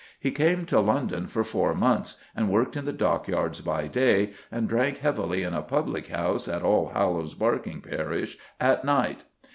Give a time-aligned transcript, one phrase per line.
[0.19, 4.67] He came to London for four months and worked in the dockyards by day and
[4.67, 9.25] drank heavily in a public house in Allhallows Barking parish at night.